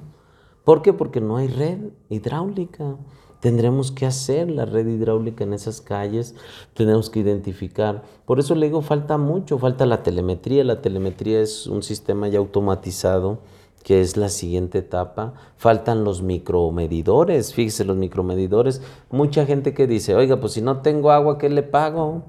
[0.64, 0.94] ¿Por qué?
[0.94, 2.96] Porque no hay red hidráulica.
[3.40, 6.36] Tendremos que hacer la red hidráulica en esas calles,
[6.74, 8.04] tenemos que identificar.
[8.26, 10.64] Por eso le digo, falta mucho, falta la telemetría.
[10.66, 13.40] La telemetría es un sistema ya automatizado
[13.84, 15.34] que es la siguiente etapa.
[15.58, 18.82] Faltan los micromedidores, fíjese los micromedidores.
[19.10, 22.24] Mucha gente que dice, oiga, pues si no tengo agua, ¿qué le pago?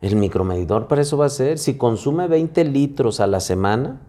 [0.00, 1.58] El micromedidor para eso va a ser.
[1.58, 4.02] Si consume 20 litros a la semana,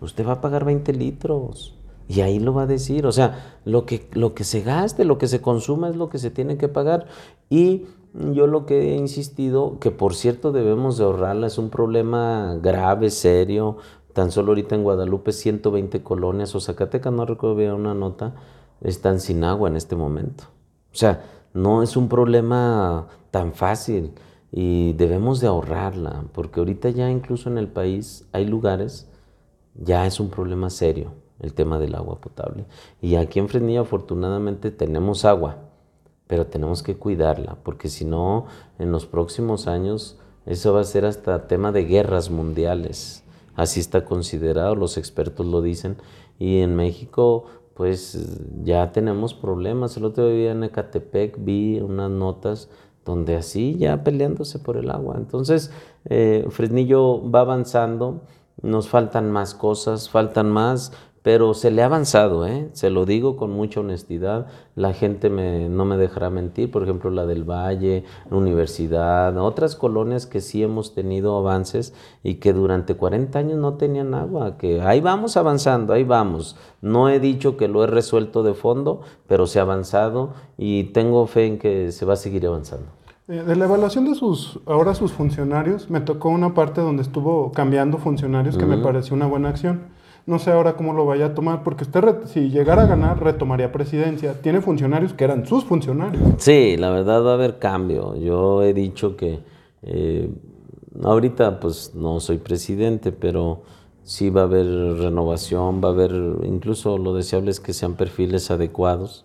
[0.00, 1.74] usted va a pagar 20 litros.
[2.12, 3.06] Y ahí lo va a decir.
[3.06, 6.18] O sea, lo que, lo que se gaste, lo que se consuma es lo que
[6.18, 7.06] se tiene que pagar.
[7.48, 12.58] Y yo lo que he insistido, que por cierto debemos de ahorrarla, es un problema
[12.60, 13.78] grave, serio.
[14.12, 18.34] Tan solo ahorita en Guadalupe 120 colonias o Zacatecas, no recuerdo bien una nota,
[18.82, 20.44] están sin agua en este momento.
[20.92, 24.12] O sea, no es un problema tan fácil
[24.50, 29.08] y debemos de ahorrarla, porque ahorita ya incluso en el país hay lugares,
[29.74, 32.64] ya es un problema serio el tema del agua potable.
[33.00, 35.58] Y aquí en Fresnillo afortunadamente tenemos agua,
[36.26, 38.46] pero tenemos que cuidarla, porque si no,
[38.78, 43.24] en los próximos años eso va a ser hasta tema de guerras mundiales.
[43.54, 45.96] Así está considerado, los expertos lo dicen.
[46.38, 48.18] Y en México, pues
[48.64, 49.96] ya tenemos problemas.
[49.96, 52.68] El otro día en Ecatepec vi unas notas
[53.04, 55.16] donde así ya peleándose por el agua.
[55.18, 55.70] Entonces,
[56.06, 58.22] eh, Fresnillo va avanzando,
[58.60, 62.68] nos faltan más cosas, faltan más, pero se le ha avanzado, ¿eh?
[62.72, 67.10] se lo digo con mucha honestidad, la gente me, no me dejará mentir, por ejemplo
[67.10, 72.96] la del Valle, la Universidad, otras colonias que sí hemos tenido avances y que durante
[72.96, 76.56] 40 años no tenían agua, que ahí vamos avanzando, ahí vamos.
[76.80, 81.26] No he dicho que lo he resuelto de fondo, pero se ha avanzado y tengo
[81.26, 82.86] fe en que se va a seguir avanzando.
[83.28, 87.52] Eh, de la evaluación de sus, ahora sus funcionarios, me tocó una parte donde estuvo
[87.52, 91.34] cambiando funcionarios que me pareció una buena acción no sé ahora cómo lo vaya a
[91.34, 94.40] tomar, porque usted si llegara a ganar retomaría presidencia.
[94.40, 96.22] Tiene funcionarios que eran sus funcionarios.
[96.38, 98.16] Sí, la verdad va a haber cambio.
[98.16, 99.40] Yo he dicho que
[99.82, 100.30] eh,
[101.02, 103.62] ahorita pues no soy presidente, pero
[104.04, 106.12] sí va a haber renovación, va a haber,
[106.44, 109.24] incluso lo deseable es que sean perfiles adecuados,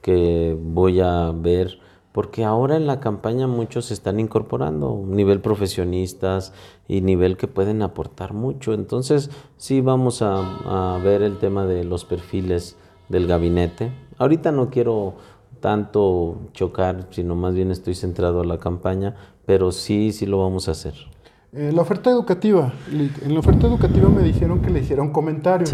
[0.00, 1.78] que voy a ver
[2.12, 6.52] porque ahora en la campaña muchos se están incorporando, nivel profesionistas
[6.86, 8.74] y nivel que pueden aportar mucho.
[8.74, 12.76] Entonces sí vamos a, ver el tema de los perfiles
[13.08, 13.92] del gabinete.
[14.18, 15.14] Ahorita no quiero
[15.60, 20.68] tanto chocar, sino más bien estoy centrado a la campaña, pero sí, sí lo vamos
[20.68, 20.94] a hacer.
[21.54, 22.72] Eh, la oferta educativa.
[22.90, 25.66] En la oferta educativa me dijeron que le hiciera un comentario.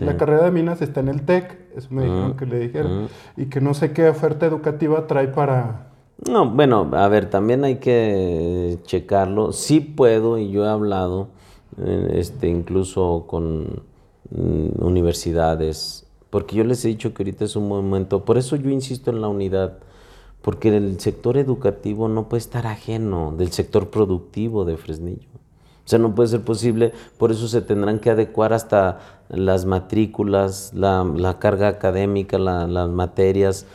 [0.00, 3.08] La carrera de minas está en el TEC, eso me dijeron que le dijeron.
[3.36, 5.88] Y que no sé qué oferta educativa trae para...
[6.24, 9.50] No, bueno, a ver, también hay que checarlo.
[9.50, 11.30] Sí puedo, y yo he hablado,
[11.78, 13.82] eh, este, incluso con
[14.30, 18.70] mm, universidades, porque yo les he dicho que ahorita es un momento, por eso yo
[18.70, 19.78] insisto en la unidad
[20.42, 25.28] porque el sector educativo no puede estar ajeno del sector productivo de Fresnillo.
[25.84, 30.72] O sea, no puede ser posible, por eso se tendrán que adecuar hasta las matrículas,
[30.74, 33.66] la, carga académica, las materias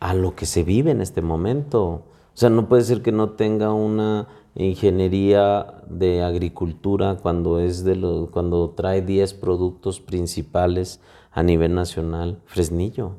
[0.00, 1.82] a lo que se vive en este momento.
[1.84, 2.02] O
[2.34, 8.28] sea, no puede ser que no tenga una ingeniería de agricultura cuando, es de lo,
[8.30, 11.00] cuando trae 10 productos principales
[11.32, 13.12] a nivel nacional, Fresnillo.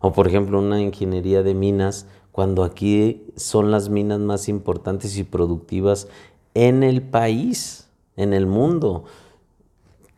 [0.00, 5.22] O por ejemplo, una ingeniería de minas cuando aquí son las minas más importantes y
[5.22, 6.08] productivas
[6.54, 9.04] en el país, en el mundo.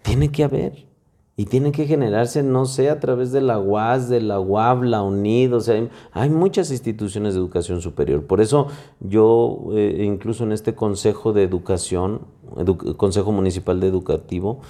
[0.00, 0.86] Tiene que haber.
[1.36, 5.02] Y tiene que generarse, no sé, a través de la UAS, de la UAB, la
[5.02, 8.24] UNID, o sea, hay, muchas instituciones de educación superior.
[8.24, 8.68] Por eso
[9.00, 12.22] yo, eh, incluso en este Consejo de Educación,
[12.96, 14.60] Consejo Municipal de Educativo,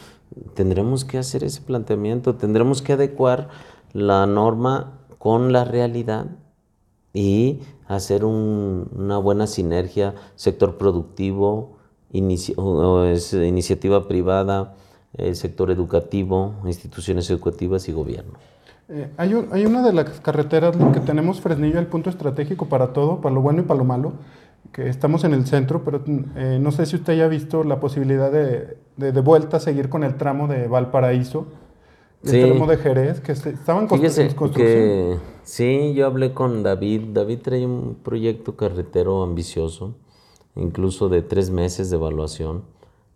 [0.55, 3.51] tendremos que hacer ese planteamiento, tendremos que adecuar
[3.93, 6.27] la norma con la realidad
[7.17, 11.79] y hacer una buena sinergia, sector productivo,
[12.13, 14.75] iniciativa privada,
[15.17, 18.35] el sector educativo, instituciones educativas y gobierno.
[18.91, 23.23] Eh, hay, hay, una de las carreteras que tenemos Fresnillo, el punto estratégico para todo,
[23.23, 24.13] para lo bueno y para lo malo,
[24.73, 26.03] que estamos en el centro, pero
[26.37, 30.05] eh, no sé si usted haya visto la posibilidad de, de, de vuelta seguir con
[30.05, 31.47] el tramo de Valparaíso
[32.35, 35.21] el de Jerez, que estaban en construcción.
[35.43, 37.03] sí, yo hablé con David.
[37.13, 39.95] David trae un proyecto carretero ambicioso,
[40.55, 42.65] incluso de tres meses de evaluación.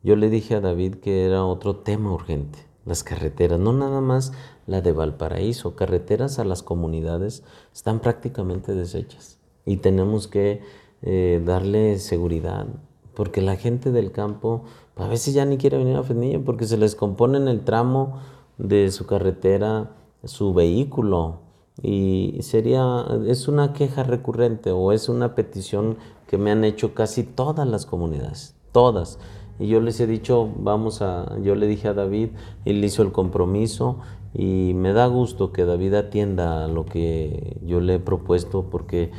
[0.03, 4.33] Yo le dije a David que era otro tema urgente, las carreteras, no nada más
[4.66, 7.42] la de Valparaíso, carreteras a las comunidades
[7.75, 10.62] están prácticamente deshechas y tenemos que
[11.03, 12.66] eh, darle seguridad,
[13.14, 14.64] porque la gente del campo
[14.96, 18.20] a veces ya ni quiere venir a Fresnillo porque se les compone en el tramo
[18.61, 19.90] de su carretera
[20.25, 21.40] su vehículo
[21.83, 25.96] y sería, es una queja recurrente o es una petición
[26.27, 29.18] que me han hecho casi todas las comunidades, todas.
[29.59, 32.31] Y yo les he dicho, vamos a, yo le dije a David,
[32.64, 33.99] él hizo el compromiso
[34.35, 39.11] y me da gusto que David atienda a lo que yo le he propuesto porque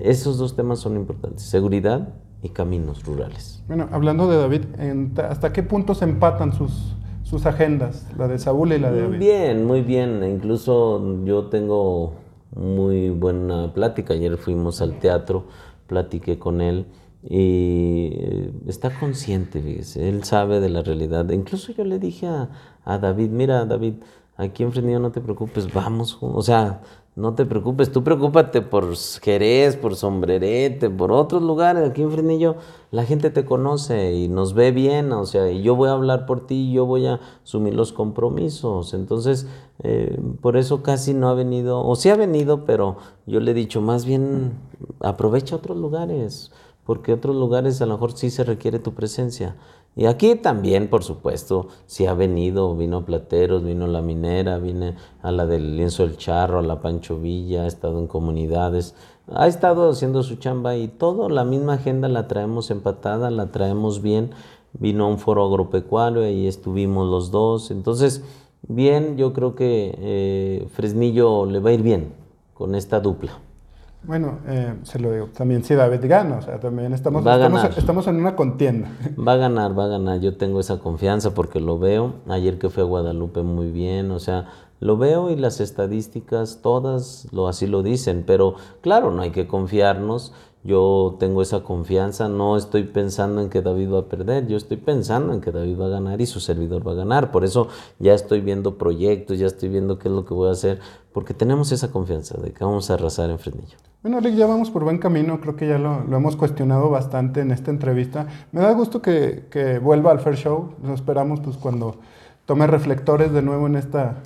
[0.00, 3.62] esos dos temas son importantes, seguridad y caminos rurales.
[3.66, 6.96] Bueno, hablando de David, ¿hasta qué punto se empatan sus,
[7.32, 9.18] sus agendas, la de Saúl y la de David?
[9.18, 10.22] Bien, muy bien.
[10.22, 12.12] Incluso yo tengo
[12.54, 14.12] muy buena plática.
[14.12, 15.46] Ayer fuimos al teatro,
[15.86, 16.84] platiqué con él
[17.22, 21.26] y eh, está consciente, fíjese, él sabe de la realidad.
[21.30, 22.50] Incluso yo le dije a,
[22.84, 23.94] a David, mira David,
[24.36, 26.82] aquí en Fresnillo no te preocupes, vamos, o sea,
[27.14, 31.90] no te preocupes, tú preocúpate por Jerez, por Sombrerete, por otros lugares.
[31.90, 32.56] Aquí en Frenillo
[32.90, 36.24] la gente te conoce y nos ve bien, o sea, y yo voy a hablar
[36.24, 38.94] por ti, yo voy a asumir los compromisos.
[38.94, 39.46] Entonces,
[39.82, 42.96] eh, por eso casi no ha venido, o sí ha venido, pero
[43.26, 44.52] yo le he dicho, más bien
[45.00, 46.50] aprovecha otros lugares,
[46.86, 49.56] porque otros lugares a lo mejor sí se requiere tu presencia.
[49.94, 55.30] Y aquí también, por supuesto, si ha venido, vino Plateros, vino La Minera, vine a
[55.32, 58.94] la del Lienzo del Charro, a la Pancho Villa, ha estado en comunidades,
[59.28, 64.00] ha estado haciendo su chamba y todo, la misma agenda la traemos empatada, la traemos
[64.00, 64.30] bien.
[64.72, 67.70] Vino a un foro agropecuario y estuvimos los dos.
[67.70, 68.24] Entonces,
[68.62, 72.14] bien, yo creo que eh, Fresnillo le va a ir bien
[72.54, 73.38] con esta dupla.
[74.04, 78.06] Bueno, eh, se lo digo, también si David gana, o sea, también estamos, estamos, estamos,
[78.08, 78.90] en una contienda.
[79.16, 82.68] Va a ganar, va a ganar, yo tengo esa confianza porque lo veo, ayer que
[82.68, 84.48] fue a Guadalupe muy bien, o sea,
[84.80, 89.46] lo veo y las estadísticas todas lo, así lo dicen, pero claro, no hay que
[89.46, 90.32] confiarnos,
[90.64, 94.78] yo tengo esa confianza, no estoy pensando en que David va a perder, yo estoy
[94.78, 97.32] pensando en que David va a ganar y su servidor va a ganar.
[97.32, 97.66] Por eso
[97.98, 100.78] ya estoy viendo proyectos, ya estoy viendo qué es lo que voy a hacer,
[101.12, 103.76] porque tenemos esa confianza de que vamos a arrasar en Fresnillo.
[104.02, 107.52] Bueno, Rick, ya vamos por buen camino, creo que ya lo, hemos cuestionado bastante en
[107.52, 108.26] esta entrevista.
[108.50, 111.96] Me da gusto que, que vuelva al Fair Show, nos esperamos pues cuando
[112.44, 114.22] tome reflectores de nuevo en esta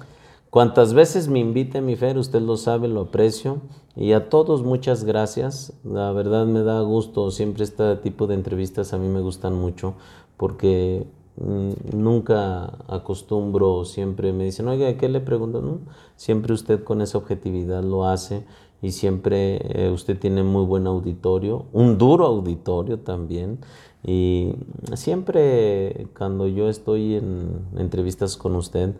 [0.56, 3.58] Cuantas veces me invite, mi Fer, usted lo sabe, lo aprecio.
[3.94, 5.74] Y a todos muchas gracias.
[5.84, 9.96] La verdad me da gusto, siempre este tipo de entrevistas a mí me gustan mucho
[10.38, 15.60] porque mm, nunca acostumbro, siempre me dicen, oiga, ¿qué le pregunto?
[15.60, 15.80] No,
[16.16, 18.46] siempre usted con esa objetividad lo hace
[18.86, 23.58] y siempre eh, usted tiene muy buen auditorio, un duro auditorio también.
[24.04, 24.54] Y
[24.94, 28.94] siempre cuando yo estoy en entrevistas con usted,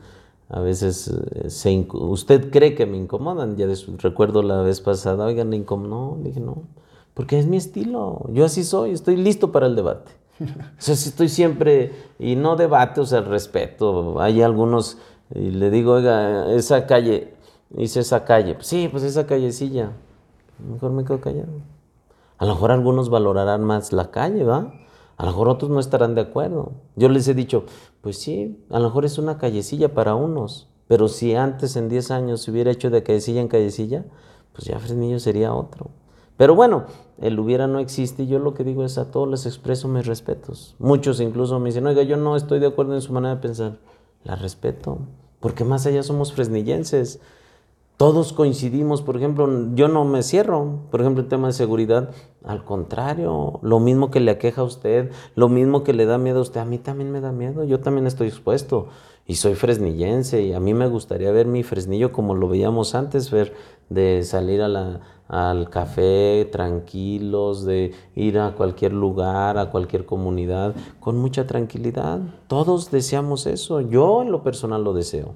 [0.49, 3.57] a veces eh, se usted cree que me incomodan.
[3.57, 3.69] Ya
[3.99, 6.65] recuerdo la vez pasada, oigan, me No, dije no,
[7.15, 8.27] porque es mi estilo.
[8.33, 10.11] Yo así soy, estoy listo para el debate.
[10.41, 14.21] O sea, estoy siempre, y no debate, o sea, respeto.
[14.21, 14.99] Hay algunos,
[15.33, 17.36] y le digo, oiga, esa calle,
[17.77, 18.57] hice esa calle.
[18.61, 19.93] sí, pues esa callecilla.
[20.59, 21.53] Mejor me quedo callado.
[22.39, 24.73] A lo mejor algunos valorarán más la calle, ¿va?
[25.17, 26.73] A lo mejor otros no estarán de acuerdo.
[26.95, 27.65] Yo les he dicho,
[28.03, 32.11] pues sí, a lo mejor es una callecilla para unos, pero si antes en 10
[32.11, 34.05] años se hubiera hecho de callecilla en callecilla,
[34.53, 35.91] pues ya Fresnillo sería otro.
[36.37, 36.85] Pero bueno,
[37.19, 40.07] el hubiera no existe y yo lo que digo es a todos les expreso mis
[40.07, 40.75] respetos.
[40.79, 43.79] Muchos incluso me dicen, oiga, yo no estoy de acuerdo en su manera de pensar.
[44.23, 44.99] La respeto,
[45.41, 47.21] porque más allá somos fresnillenses.
[47.97, 52.11] Todos coincidimos, por ejemplo, yo no me cierro, por ejemplo, el tema de seguridad,
[52.45, 56.41] al contrario, lo mismo que le aqueja a usted, lo mismo que le da miedo
[56.41, 58.89] a usted, a mí también me da miedo, yo también estoy expuesto
[59.27, 63.31] y soy fresnillense y a mí me gustaría ver mi fresnillo como lo veíamos antes,
[63.31, 63.55] ver
[63.89, 71.47] de salir al café tranquilos, de ir a cualquier lugar, a cualquier comunidad con mucha
[71.47, 72.21] tranquilidad.
[72.47, 75.33] Todos deseamos eso, yo en lo personal lo deseo.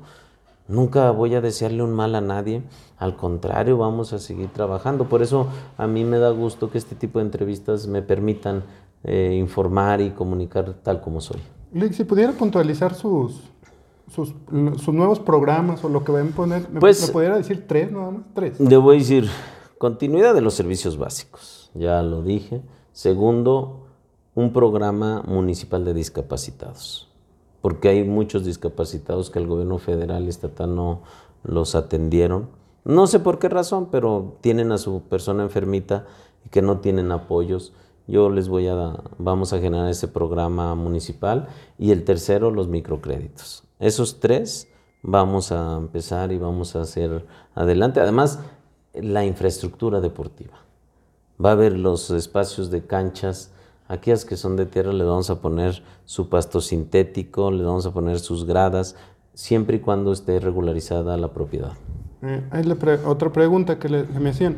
[0.71, 2.63] Nunca voy a desearle un mal a nadie,
[2.97, 5.09] al contrario, vamos a seguir trabajando.
[5.09, 8.63] Por eso a mí me da gusto que este tipo de entrevistas me permitan
[9.03, 11.41] eh, informar y comunicar tal como soy.
[11.73, 13.41] Lick, si pudiera puntualizar sus,
[14.15, 14.33] sus,
[14.93, 18.13] nuevos programas o lo que van a poner, ¿me, pues, ¿me pudiera decir tres nada
[18.13, 18.23] más?
[18.33, 18.61] Tres.
[18.61, 19.29] Le voy a decir,
[19.77, 22.63] continuidad de los servicios básicos, ya lo dije.
[22.93, 23.87] Segundo,
[24.37, 27.10] un programa municipal de discapacitados
[27.61, 31.03] porque hay muchos discapacitados que el gobierno federal y estatal no
[31.43, 32.49] los atendieron.
[32.85, 36.07] No sé por qué razón, pero tienen a su persona enfermita
[36.45, 37.73] y que no tienen apoyos.
[38.07, 41.49] yo les voy a, vamos a generar ese programa municipal
[41.79, 43.65] y el tercero, los microcréditos.
[43.79, 44.69] Esos tres
[45.03, 48.01] vamos a empezar y vamos a hacer adelante.
[48.01, 48.41] Además,
[48.95, 50.59] la infraestructura deportiva.
[51.43, 53.53] Va a haber los espacios de canchas.
[53.91, 57.91] Aquellas que son de tierra le vamos a poner su pasto sintético, le vamos a
[57.91, 58.95] poner sus gradas,
[59.35, 61.73] siempre y cuando esté regularizada la propiedad.
[62.23, 64.55] Eh, otra pregunta que, le, me hacían.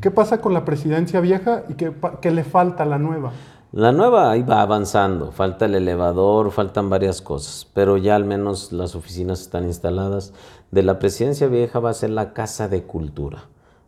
[0.00, 3.30] ¿Qué pasa con la presidencia vieja y qué, qué, le falta a la nueva?
[3.70, 8.72] La nueva ahí va avanzando, falta el elevador, faltan varias cosas, pero ya al menos
[8.72, 10.32] las oficinas están instaladas.
[10.72, 13.44] De la presidencia vieja va a ser la casa de cultura.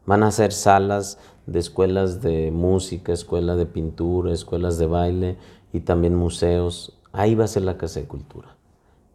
[0.06, 5.36] Van a ser salas de escuelas de música, escuela de pintura, escuelas de baile
[5.72, 6.98] y también museos.
[7.12, 8.56] Ahí va a ser la casa de cultura.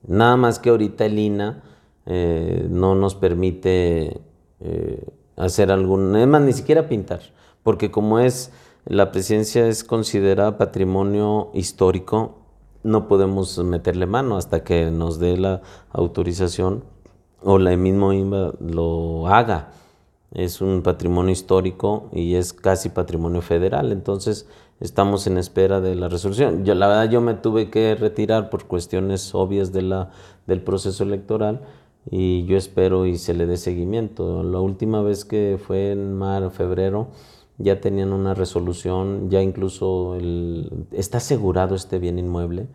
[0.07, 1.63] Nada más que ahorita el INA
[2.05, 4.21] eh, no nos permite
[4.59, 5.03] eh,
[5.35, 7.21] hacer algún, es más, ni siquiera pintar,
[7.63, 8.51] porque como es,
[8.85, 12.39] la presidencia es considerada patrimonio histórico,
[12.83, 15.61] no podemos meterle mano hasta que nos dé la
[15.91, 16.83] autorización
[17.41, 19.71] o la mismo INBA lo haga.
[20.31, 24.47] Es un patrimonio histórico y es casi patrimonio federal, entonces
[24.79, 26.65] estamos en espera de la resolución.
[26.65, 30.11] Yo la verdad yo me tuve que retirar por cuestiones obvias de la,
[30.45, 31.61] del proceso electoral
[32.09, 34.43] y yo espero y se le dé seguimiento.
[34.43, 37.07] La última vez que fue en mar, febrero,
[37.57, 42.67] ya tenían una resolución, ya incluso el, está asegurado este bien inmueble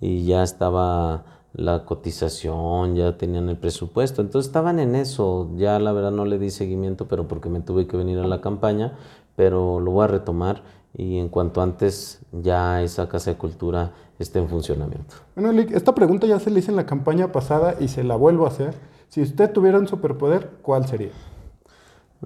[0.00, 1.24] y ya estaba
[1.54, 6.38] la cotización, ya tenían el presupuesto, entonces estaban en eso, ya la verdad no le
[6.38, 8.98] di seguimiento, pero porque me tuve que venir a la campaña,
[9.36, 10.62] pero lo voy a retomar
[10.96, 15.16] y en cuanto antes ya esa casa de cultura esté en funcionamiento.
[15.36, 18.46] Bueno, esta pregunta ya se le hice en la campaña pasada y se la vuelvo
[18.46, 18.74] a hacer.
[19.08, 21.10] Si usted tuviera un superpoder, ¿cuál sería?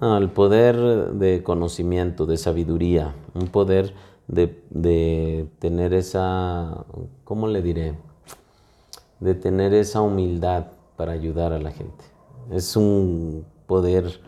[0.01, 0.77] el poder
[1.15, 3.95] de conocimiento, de sabiduría, un poder
[4.29, 6.85] de, de tener esa,
[7.25, 7.97] ¿cómo le diré?
[9.21, 10.67] De tener esa humildad
[10.97, 12.05] para ayudar a la gente.
[12.51, 14.21] Es un poder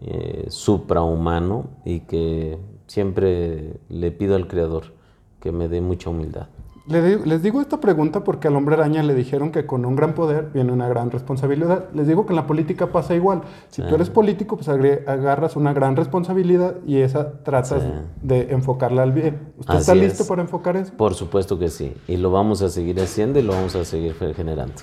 [0.00, 4.94] eh, suprahumano y que siempre le pido al Creador
[5.40, 6.48] que me dé mucha humildad.
[6.88, 10.50] Les digo esta pregunta porque al hombre araña le dijeron que con un gran poder
[10.54, 11.86] viene una gran responsabilidad.
[11.92, 13.42] Les digo que en la política pasa igual.
[13.70, 17.82] Si tú eres político, pues agarras una gran responsabilidad y esa tratas
[18.22, 19.52] de enfocarla al bien.
[19.58, 20.92] ¿Usted está listo para enfocar eso?
[20.96, 21.92] Por supuesto que sí.
[22.06, 24.74] Y lo vamos a seguir haciendo y lo vamos a seguir generando.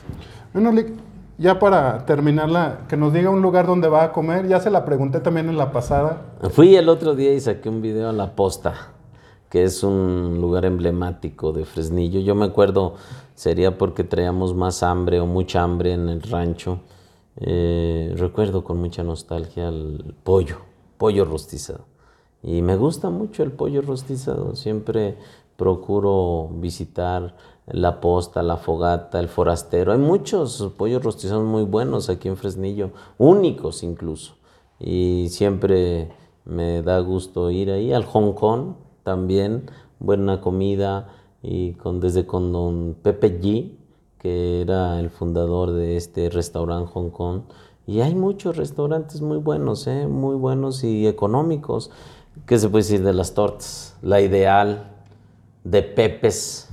[0.53, 0.89] Bueno, Lick,
[1.37, 4.49] ya para terminarla, que nos diga un lugar donde va a comer.
[4.49, 6.21] Ya se la pregunté también en la pasada.
[6.51, 8.92] Fui el otro día y saqué un video a la posta
[9.53, 12.19] que es un lugar emblemático de Fresnillo.
[12.21, 12.95] Yo me acuerdo,
[13.35, 16.79] sería porque traíamos más hambre o mucha hambre en el rancho.
[17.35, 20.57] Eh, recuerdo con mucha nostalgia el pollo,
[20.97, 21.81] pollo rostizado.
[22.41, 24.55] Y me gusta mucho el pollo rostizado.
[24.55, 25.19] Siempre
[25.55, 27.35] procuro visitar
[27.67, 29.91] la posta, la fogata, el forastero.
[29.91, 32.89] Hay muchos pollos rostizados muy buenos aquí en Fresnillo,
[33.19, 34.33] únicos incluso.
[34.79, 36.11] Y siempre
[36.43, 38.73] me da gusto ir ahí al Hong Kong
[39.03, 41.09] también, buena comida
[41.41, 43.71] y con, desde con don Pepe G,
[44.19, 47.41] que era el fundador de este restaurante Hong Kong.
[47.85, 50.07] Y hay muchos restaurantes muy buenos, ¿eh?
[50.07, 51.91] muy buenos y económicos.
[52.45, 53.97] ¿Qué se puede decir de las tortas?
[54.01, 54.89] La ideal,
[55.63, 56.69] de Pepes.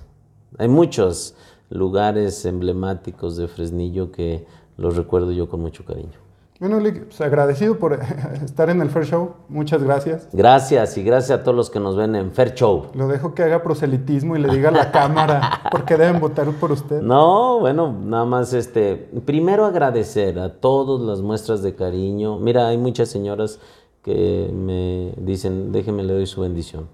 [0.59, 1.35] Hay muchos
[1.69, 6.20] lugares emblemáticos de Fresnillo que los recuerdo yo con mucho cariño.
[6.61, 7.95] Bueno, pues agradecido por
[8.45, 9.31] estar en el Fair Show.
[9.49, 10.29] Muchas gracias.
[10.31, 12.89] Gracias y gracias a todos los que nos ven en Fair Show.
[12.93, 16.71] Lo dejo que haga proselitismo y le diga a la cámara porque deben votar por
[16.73, 17.01] usted.
[17.01, 18.95] No, bueno, nada más este,
[19.25, 22.39] primero agradecer a todas las muestras de cariño.
[22.39, 23.59] Mira, hay muchas señoras
[24.03, 26.89] que me dicen, déjeme le doy su bendición.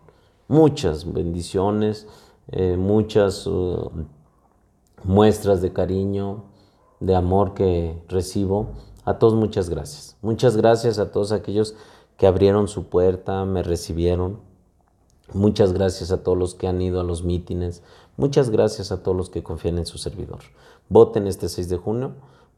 [0.47, 2.07] Muchas bendiciones,
[2.53, 3.91] eh, muchas uh,
[5.03, 6.45] muestras de cariño,
[7.01, 8.69] de amor que recibo
[9.07, 10.16] a todos muchas gracias.
[10.20, 11.74] Muchas gracias a todos aquellos
[12.18, 14.40] que abrieron su puerta, me recibieron.
[15.32, 17.82] Muchas gracias a todos los que han ido a los mítines.
[18.16, 20.40] Muchas gracias a todos los que confían en su servidor.
[20.88, 22.12] Voten este 6 de junio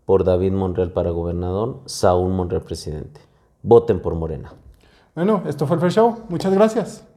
[0.06, 3.20] por David Monreal para gobernador, Saúl Monreal presidente.
[3.62, 4.54] Voten por Morena.
[5.14, 6.16] Bueno, esto fue el Fair Show.
[6.28, 7.07] Muchas gracias.